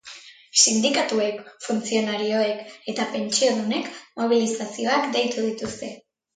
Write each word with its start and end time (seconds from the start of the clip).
Sindikatuek, 0.61 1.43
funtzionarioek 1.65 2.73
eta 2.95 3.07
pentsiodunek 3.13 3.95
mobilizazioak 4.25 5.09
deitu 5.21 5.49
dituzte. 5.49 5.95